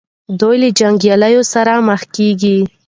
[0.39, 2.57] دوی له جنګیالیو سره مخ کیږي.